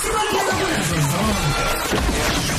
sibaluleka 0.00 0.52
kunazo 0.60 0.98
zonke 1.10 1.54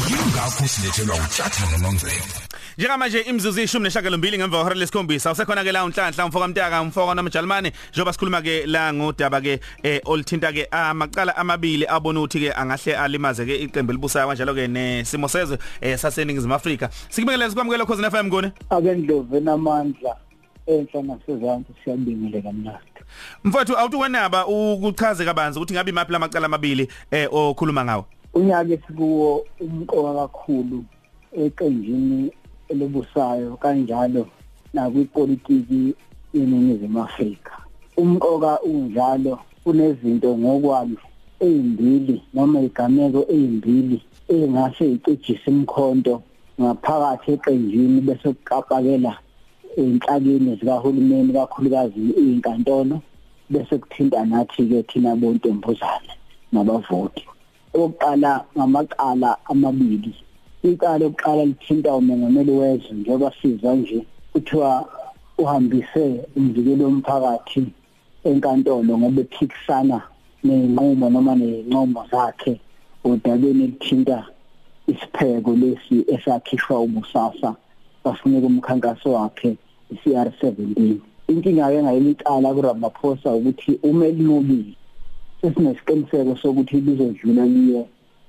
yingakho 0.10 0.68
silethelwa 0.68 1.16
uthatha 1.16 1.72
nomangcebo 1.72 2.46
Njengamanje 2.78 3.20
imzuzu 3.20 3.62
ishumi 3.62 3.84
neshagalombili 3.84 4.38
ngemva 4.38 4.58
kwehora 4.58 4.76
lesikhombisa 4.76 5.32
usekhona 5.32 5.64
ke 5.64 5.72
la 5.72 5.86
unhlanhla 5.86 6.26
umfoka 6.26 6.48
mtaka 6.48 6.82
umfoka 6.82 7.16
noMjalmane 7.16 7.72
njoba 7.94 8.14
sikhuluma 8.14 8.42
ke 8.42 8.66
la 8.66 8.94
ngodaba 8.94 9.42
ke 9.42 9.60
eh 9.84 10.02
olithinta 10.06 10.52
ke 10.52 10.68
amaqala 10.72 11.38
amabili 11.38 11.86
abona 11.88 12.20
ukuthi 12.20 12.40
ke 12.40 12.52
angahle 12.52 12.98
alimaze 12.98 13.46
ke 13.46 13.56
iqembu 13.64 13.92
elibusayo 13.92 14.28
kanjalo 14.28 14.54
ke 14.54 14.68
nesimo 14.68 15.28
sezwe 15.28 15.58
eh 15.82 15.98
saseningizimu 15.98 16.54
Afrika. 16.54 16.90
Sikubingelele 17.10 17.50
sikwamukela 17.50 17.86
khosini 17.86 18.12
FM 18.12 18.28
ngone 18.28 18.52
akendlovu 18.70 19.38
enamandla 19.38 20.16
enhla 20.68 21.02
nasezantsi 21.02 21.72
siyabingelela 21.84 22.42
kamnandi. 22.42 22.95
Mfowethu 23.44 23.78
awuthi 23.78 23.98
wenaba 23.98 24.48
ukuchaze 24.48 25.26
kabanzi 25.26 25.60
ukuthi 25.60 25.74
ngabe 25.74 25.92
imaphi 25.92 26.12
lamaqala 26.12 26.46
amabili 26.46 26.88
eh 27.12 27.28
okhuluma 27.34 27.86
ngawo? 27.86 28.06
Unyaka 28.34 28.74
esikuwo 28.74 29.46
umqoka 29.60 30.14
kakhulu 30.14 30.84
eqenjini 31.38 32.32
elibusayo 32.70 33.58
kanjalo 33.58 34.28
nakwipolitiki 34.74 35.96
yeningizimu 36.34 37.04
Afrika. 37.04 37.52
Umqoka 37.98 38.62
unjalo 38.62 39.40
kunezinto 39.64 40.38
ngokwami 40.38 40.98
ezimbili 41.40 42.24
noma 42.34 42.60
igameko 42.62 43.26
ezimbili 43.30 44.02
engase 44.28 44.92
icijise 44.92 45.52
imkhonto 45.52 46.24
ngaphakathi 46.60 47.32
eqenjini 47.32 48.02
bese 48.02 48.34
kuqapakela 48.34 49.18
enhlakeni 49.78 50.56
zikahulumeni 50.60 51.34
kakhulukazi 51.34 52.00
izinkantolo 52.20 53.02
bese 53.50 53.78
kuthinta 53.78 54.26
nathi 54.26 54.62
ke 54.70 54.84
thina 54.90 55.16
bontombuzane 55.16 56.14
nabavoti. 56.52 57.24
Oqala 57.74 58.32
ngamaqala 58.56 59.38
amabili 59.52 60.14
icala 60.64 60.98
lokuqala 60.98 61.46
lithinta 61.46 61.96
umongameli 61.96 62.52
wezwe 62.52 62.92
njengoba 62.94 63.32
sizwa 63.42 63.76
nje 63.76 64.00
kuthiwa 64.32 64.72
uhambise 65.38 66.06
umvikelo 66.38 66.84
womphakathi 66.86 67.64
enkantolo 68.30 68.92
ngoba 68.98 69.22
ephikisana 69.22 70.00
nenqumo 70.46 71.06
noma 71.10 71.34
nencomo 71.36 72.02
zakhe 72.12 72.54
odabeni 73.04 73.64
elithinta 73.68 74.20
isipheko 74.92 75.52
lesi 75.62 75.98
esakhishwa 76.14 76.76
ubusasa 76.86 77.50
basinika 78.04 78.48
umkhankaso 78.48 79.10
wakhe 79.18 79.58
iCR17 79.94 80.98
inkinga 81.28 81.72
ke 81.72 81.80
ngayilicala 81.84 82.54
kuRamaphosa 82.54 83.36
ukuthi 83.38 83.80
uma 83.84 84.06
elinqobile 84.06 84.74
sesinesiqiniseko 85.42 86.36
sokuthi 86.42 86.82
lizodlula 86.86 87.46
liye 87.46 87.82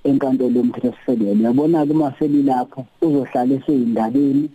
enkantolo 0.09 0.57
yomthethosisekelo 0.61 1.43
yabona 1.47 1.87
ke 1.87 1.95
maseli 1.95 2.43
lapho 2.43 2.81
uzohlala 3.03 3.55
eseyindabeni 3.59 4.47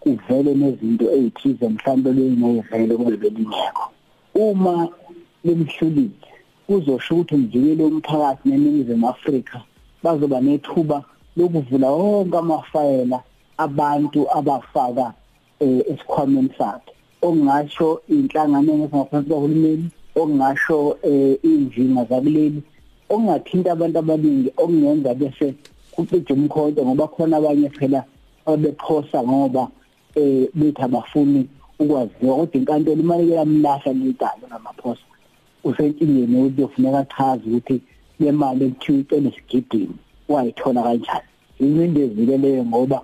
kuvele 0.00 0.54
nezinto 0.54 1.06
ezithize 1.16 1.66
mhlawumbe 1.68 2.10
bengayivele 2.16 2.94
kube 2.96 3.28
lingekho 3.36 3.86
uma 4.34 4.88
limhlulile 5.44 6.28
kuzosho 6.66 7.14
ukuthi 7.14 7.34
umjikelo 7.34 7.84
womphakathi 7.84 8.48
neningizimu 8.48 9.08
Afrika 9.08 9.58
bazoba 10.02 10.40
nethuba 10.40 10.98
lokuvula 11.36 11.88
wonke 11.90 12.36
amafayela 12.38 13.18
abantu 13.58 14.20
abafaka 14.38 15.06
esikhwameni 15.60 16.50
sakhe. 16.58 16.92
Okungasho 17.22 18.00
inhlangano 18.08 18.72
ngaphansi 18.78 19.28
kahulumeni 19.28 19.90
okungasho 20.14 20.96
injinga 21.42 22.04
zakuleli 22.10 22.62
okungathinta 23.10 23.72
abantu 23.72 23.98
abaningi 23.98 24.50
okungenza 24.56 25.14
bese 25.14 25.54
kucije 25.92 26.32
umkhonto 26.32 26.80
ngoba 26.84 27.06
khona 27.08 27.36
abanye 27.36 27.68
phela 27.70 28.04
abephosa 28.46 29.22
ngoba 29.22 29.68
eh 30.14 30.48
bethi 30.54 30.82
abafuni 30.82 31.48
ukwaziwa 31.78 32.36
kodwa 32.36 32.56
inkantolo 32.58 33.00
imali 33.02 33.32
yamlahla 33.32 33.92
licala 33.92 34.44
ngamaphosa. 34.48 35.06
Usenkingeni 35.64 36.36
ukuthi 36.38 36.62
ufuneka 36.62 36.98
achaze 36.98 37.44
ukuthi 37.50 37.80
le 38.20 38.32
mali 38.32 38.64
ekuthiwa 38.64 38.98
icela 38.98 39.28
isigidini 39.28 39.96
wayithola 40.28 40.82
kanjani. 40.82 41.28
Izinto 41.60 42.00
ezileleyo 42.00 42.64
ngoba 42.64 43.02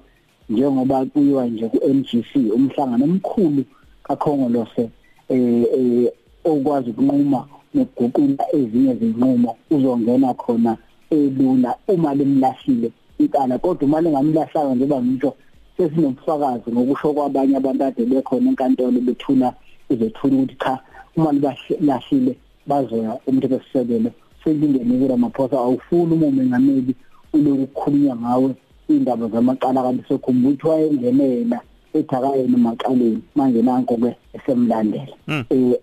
njengoba 0.51 1.05
kuyiwa 1.07 1.47
nje 1.47 1.69
ku-NGC 1.69 2.31
umhlangano 2.57 3.05
omkhulu 3.05 3.63
kakhongolose 4.07 4.91
eh 5.29 6.13
okwazi 6.45 6.91
ukunquma 6.91 7.41
nokuguqula 7.75 8.45
ezinye 8.59 8.93
izinqumo 8.93 9.57
uzongena 9.71 10.35
khona 10.35 10.77
elula 11.11 11.71
uma 11.89 12.15
lemlahlile 12.15 12.91
icala. 13.19 13.59
Kodwa 13.59 13.85
uma 13.89 14.01
lengamlahlanga 14.01 14.75
njengoba 14.75 15.03
ngisho 15.03 15.35
sesinobufakazi 15.77 16.71
ngokusho 16.71 17.13
kwabanye 17.15 17.57
abantu 17.57 17.85
ade 17.85 18.05
bekhona 18.07 18.49
enkantolo 18.51 19.01
bethula 19.01 19.55
izethula 19.93 20.37
ukuthi 20.37 20.57
cha 20.63 20.79
uma 21.17 21.33
libahlile 21.33 22.37
bazoya 22.67 23.19
umthetho 23.27 23.61
sisekelo 23.65 24.11
sekindeni 24.45 24.99
kura 24.99 25.17
maphosa 25.17 25.57
awufuni 25.59 26.13
uma 26.15 26.27
umengameli 26.27 26.95
uloku 27.33 27.67
kukhulunywa 27.67 28.17
ngawe. 28.17 28.55
Indaba 28.89 29.29
zamaqala 29.29 29.83
kanti 29.83 30.05
sokhumbula 30.09 30.55
ukuthi 30.55 30.67
wayengene 30.69 31.25
yena 31.25 31.61
ethakayeni 31.95 32.55
emaqaleni 32.55 33.23
manje 33.35 33.63
nanko 33.63 33.97
ke 33.97 34.17
esemlandela. 34.35 35.17
Eh 35.51 35.79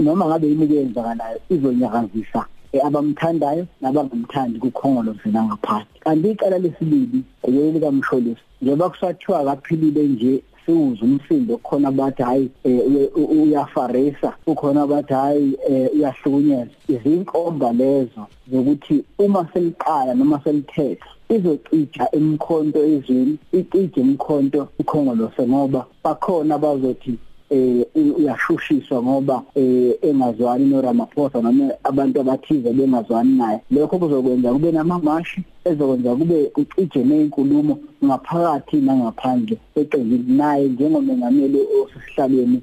noma 0.00 0.26
ngabe 0.26 0.48
yini 0.48 0.66
kuyenzakalayo 0.66 1.38
izonyakazisa 1.50 2.46
abamthandayo 2.84 3.66
nabangamthandi 3.80 4.58
kukhongolo 4.58 5.16
zina 5.24 5.44
ngaphansi 5.44 5.96
kanti 6.00 6.30
icala 6.30 6.58
lesibili 6.58 7.22
yeli 7.48 7.80
kamsholisi 7.80 8.42
njengoba 8.62 8.90
kusathiwa 8.90 9.44
kaphilile 9.44 10.02
nje 10.02 10.42
siwuza 10.66 11.04
umsindo 11.04 11.56
khona 11.56 11.88
abathi 11.88 12.22
hayi 12.22 12.50
uyafarisa. 13.42 14.32
Ukhona 14.46 14.82
abathi 14.82 15.14
hayi 15.14 15.56
uyahlukunyezwa. 15.94 16.74
Izinkomba 16.88 17.72
lezo 17.72 18.26
zokuthi 18.52 19.04
uma 19.18 19.48
seliqala 19.52 20.14
noma 20.14 20.40
selithetha 20.44 21.06
izocija 21.34 22.04
emkhonto 22.12 22.80
ezweni 22.94 23.36
icije 23.58 24.00
emkhonto 24.00 24.68
ikhongolose 24.80 25.42
ngoba 25.48 25.80
bakhona 26.04 26.54
abazothi 26.54 27.14
eh 27.50 27.86
uyashushiswa 27.94 29.02
ngoba 29.02 29.42
eh 29.54 29.94
engazwani 30.02 30.64
noRamaphosa 30.66 31.42
noma 31.42 31.70
abantu 31.84 32.20
abathize 32.20 32.72
bengazwani 32.72 33.38
naye. 33.38 33.60
Lokho 33.70 33.98
kuzokwenza 33.98 34.52
kube 34.52 34.72
namamashi 34.72 35.40
ezokwenza 35.64 36.16
kube 36.16 36.44
kucije 36.54 37.04
nezinkulumo 37.04 37.78
ngaphakathi 38.04 38.76
nangaphandle. 38.76 39.56
Eqenjini 39.76 40.36
naye 40.36 40.68
njengomengameli 40.68 41.60
osihlalweni 41.82 42.58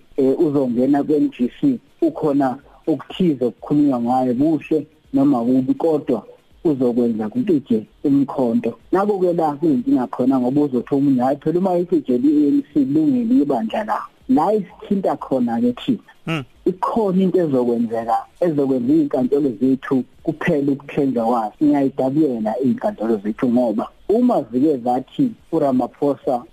uzongena 0.46 1.03
kweNGC 1.03 1.79
ukhona 2.02 2.57
ukuthize 2.88 3.46
ukukhulunywa 3.46 4.00
ngayo 4.02 4.34
kuhle 4.35 4.88
noma 5.13 5.40
kubi 5.46 5.73
kodwa 5.73 6.23
uzokwenza 6.63 7.29
kucije 7.29 7.85
imkhonto 8.03 8.72
nabo 8.91 9.19
ke 9.19 9.34
la 9.34 9.51
kuyinkinga 9.51 10.07
khona 10.07 10.40
ngoba 10.40 10.62
uzothi 10.62 10.96
umunye 10.96 11.22
hayi 11.22 11.38
phela 11.38 11.59
uma 11.59 11.78
icije 11.78 12.18
le-ANC 12.18 12.72
lungile 12.94 13.44
ibandla 13.44 13.84
la 13.84 14.00
la 14.29 14.53
isithinta 14.53 15.16
khona 15.16 15.62
ke 15.62 15.73
thina 15.73 16.44
ikhona 16.66 17.23
into 17.23 17.40
ezokwenzeka 17.44 18.18
ezokwenza 18.46 18.94
izinkantolo 18.94 19.50
zethu 19.59 20.03
kuphela 20.23 20.72
ukuthenjwa 20.72 21.25
kwazo 21.25 21.53
ngiyayidabuyela 21.63 22.52
izinkantolo 22.63 23.16
zethu 23.23 23.50
ngoba 23.50 23.85
uma 24.09 24.38
zike 24.52 24.78
zathi 24.78 25.31
uRamaphosa 25.52 26.44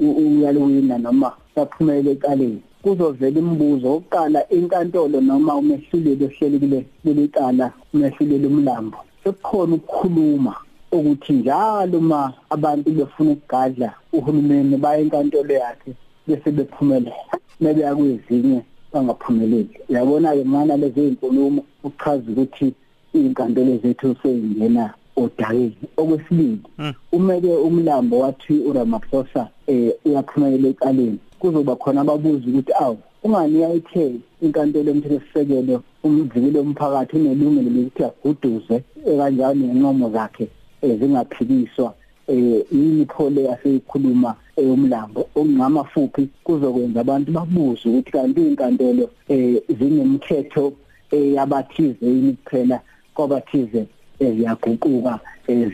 uyalwina 0.00 0.98
noma 0.98 1.32
saphumelela 1.54 2.10
ekaleni 2.10 2.62
kuzovela 2.84 3.38
imibuzo 3.40 3.88
oqala 3.96 4.40
inkantolo 4.56 5.20
noma 5.20 5.56
umehluleli 5.56 6.24
ohleli 6.28 6.58
kule 6.62 6.80
lelicala 7.04 7.66
umehluleli 7.94 8.46
umlambo. 8.46 8.98
Sekukhona 9.22 9.74
ukukhuluma 9.74 10.54
ukuthi 10.92 11.32
njalo 11.32 12.00
ma 12.00 12.20
abantu 12.54 12.90
befuna 12.96 13.30
ukugadla 13.32 13.88
uhulumeni 14.12 14.76
baya 14.76 15.00
enkantolo 15.00 15.54
yakhe 15.64 15.90
bese 16.26 16.50
bephumelela. 16.56 17.34
Bebeya 17.60 17.96
kwezinye 17.96 18.60
bangaphumeleli. 18.92 19.74
Uyabona 19.88 20.36
ke 20.36 20.44
mana 20.44 20.76
lezi 20.76 21.08
inkulumo 21.08 21.62
uchaza 21.84 22.28
ukuthi 22.32 22.74
izinkantolo 23.14 23.76
zethu 23.82 24.16
sezingena 24.22 24.94
odakeni 25.16 25.76
okwesibili 25.96 26.58
umeke 27.12 27.52
umlambo 27.68 28.18
wathi 28.18 28.54
uRamaphosa 28.68 29.48
eh 29.66 29.92
uyaphumelela 30.04 30.68
ekaleni 30.68 31.18
kuzoba 31.38 31.76
khona 31.76 32.00
ababuza 32.00 32.46
ukuthi 32.48 32.72
awu 32.84 32.98
ungani 33.24 33.60
yayithe 33.62 34.04
inkantolo 34.42 34.88
yomthethosisekelo 34.90 35.82
umvikelo 36.04 36.58
womphakathi 36.60 37.16
unelungelo 37.16 37.70
lokuthi 37.76 38.02
aguduze 38.04 38.76
kanjalo 39.18 39.54
nenqomo 39.54 40.10
zakhe 40.14 40.46
zingaphikiswa 40.98 41.94
eh 42.28 42.64
yini 42.72 43.06
phole 43.06 43.44
yaseyikhuluma 43.44 44.34
eyomlambo 44.56 45.20
okungamafuphi 45.36 46.28
kuzokwenza 46.44 47.00
abantu 47.00 47.32
babuze 47.32 47.84
ukuthi 47.88 48.10
kanti 48.12 48.40
inkantolo 48.40 49.04
eh 49.28 49.62
zinemthetho 49.78 50.72
eyabathize 51.16 52.06
yini 52.14 52.32
kuphela 52.32 52.80
kwabathize 53.14 53.86
eziyaguquka 54.30 55.20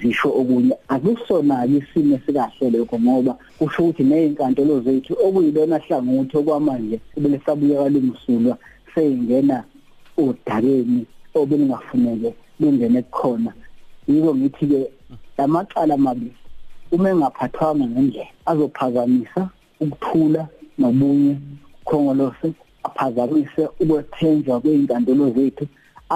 zisho 0.01 0.29
okunye. 0.41 0.75
Akusona 0.89 1.67
isimo 1.67 2.17
esikahle 2.17 2.71
lokho 2.71 2.97
ngoba 3.01 3.33
kusho 3.59 3.83
ukuthi 3.83 4.03
nezinkantolo 4.05 4.81
zethu 4.85 5.13
okuyilona 5.25 5.79
hlangothi 5.85 6.35
okwamanje 6.37 6.97
ebele 7.17 7.39
sabuya 7.45 7.83
kalungisulwa 7.83 8.55
seyingena 8.95 9.65
odakeni 10.19 11.07
obelingafuneke 11.35 12.31
lungene 12.61 13.03
khona 13.17 13.53
yiko 14.09 14.35
ngithi 14.35 14.67
ke 14.67 14.81
lamacala 15.39 15.95
amabili 15.95 16.35
uma 16.93 17.11
engaphathwanga 17.11 17.87
ngendlela 17.87 18.33
azophazamisa 18.51 19.43
ukuthula 19.81 20.43
nobunye 20.79 21.35
khongolose 21.87 22.49
aphazamise 22.87 23.63
ukwethenjwa 23.81 24.61
kwezinkantolo 24.61 25.31
zethu 25.37 25.65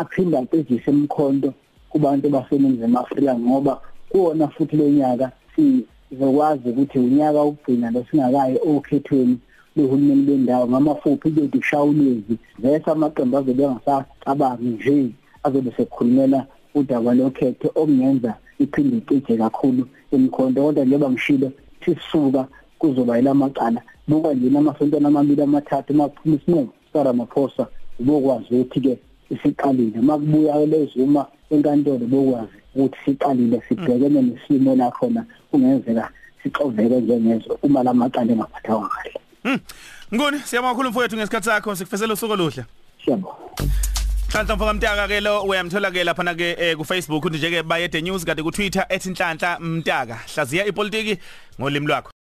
aphinda 0.00 0.38
acijise 0.40 0.90
emkhonto 0.90 1.50
kubantu 1.94 2.28
baseningizimu 2.28 2.98
Afrika 2.98 3.38
ngoba 3.38 3.80
kuona 4.08 4.48
futhi 4.48 4.76
lonyaka 4.76 5.30
sizokwazi 5.54 6.68
ukuthi 6.68 6.98
unyaka 6.98 7.42
ugcina 7.44 7.90
lesingakayi 7.90 8.58
okhethweni 8.66 9.38
lohulumeni 9.76 10.22
bendawo 10.22 10.68
ngamafuphi 10.68 11.30
bethi 11.30 11.62
shawulezi 11.62 12.34
bese 12.58 12.90
amaqembu 12.90 13.38
azobe 13.38 13.64
angasacabangi 13.66 14.66
nje 14.66 15.10
azobe 15.44 15.70
sekhulumela 15.76 16.46
udaba 16.74 17.14
lokhetho 17.14 17.68
okungenza 17.80 18.34
iphinde 18.58 18.96
icije 18.96 19.36
kakhulu 19.36 19.82
emkhonto. 20.12 20.62
Kodwa 20.62 20.84
njengoba 20.84 21.10
ngishilo 21.10 21.48
sisuka 21.84 22.46
kuzoba 22.78 23.16
yilamacala 23.16 23.80
buka 24.08 24.34
nje 24.34 24.50
namasontwana 24.50 25.08
amabili 25.08 25.42
amathathu 25.42 25.94
makuphuma 25.94 26.36
isinqumo 26.36 26.72
saRamaphosa 26.92 27.66
ubokwazi 28.00 28.54
ukuthi 28.54 28.80
ke 28.80 28.98
isiqalile 29.34 30.00
makubuya 30.00 30.66
lezuma 30.66 31.26
enkantolo 31.50 32.06
bokwazi 32.06 32.58
ukuthi 32.74 32.98
siqalile 33.04 33.62
sibhekene 33.68 34.22
nesimo 34.22 34.76
la 34.76 34.90
khona 34.90 35.24
kungenzeka 35.50 36.08
sixoveke 36.42 37.00
njengezwe 37.00 37.56
uma 37.62 37.82
lamacala 37.82 38.32
engaphathwa 38.32 38.88
kahle 38.88 39.20
Hmm. 39.44 39.60
Nguni 40.14 40.38
siyabonga 40.38 40.72
kakhulu 40.72 40.90
mfowethu 40.90 41.16
ngesikhathi 41.16 41.44
sakho 41.44 41.76
sikufisela 41.76 42.14
usuku 42.14 42.32
oluhle. 42.32 42.64
Siyabonga. 43.04 43.36
Nhlanhla 44.28 44.56
mfoka 44.56 44.74
mtaka 44.74 45.08
ke 45.08 45.20
lo 45.20 45.42
uyamthola 45.42 45.90
ke 45.90 46.04
lapha 46.04 46.24
na 46.24 46.34
ke 46.34 46.56
eh, 46.58 46.76
ku 46.76 46.84
Facebook 46.84 47.24
uthi 47.24 47.36
nje 47.36 47.50
ke 47.50 47.62
bayede 47.62 48.00
news 48.00 48.24
kade 48.24 48.42
ku 48.42 48.50
Twitter 48.50 48.86
@nhlanhla 48.90 49.60
mtaka. 49.60 50.18
Hlaziya 50.34 50.66
ipolitiki 50.66 51.18
ngolimi 51.60 51.86
lwakho. 51.86 52.12